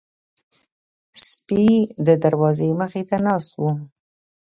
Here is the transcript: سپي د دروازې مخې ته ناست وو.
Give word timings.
سپي 1.27 1.69
د 2.07 2.09
دروازې 2.23 2.69
مخې 2.79 3.03
ته 3.09 3.17
ناست 3.27 3.51
وو. 3.61 3.71